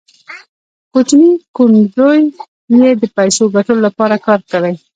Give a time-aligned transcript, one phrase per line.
[0.93, 2.19] کوچني کوڼ زوی
[2.79, 4.73] یې د پیسو ګټلو لپاره کار کړی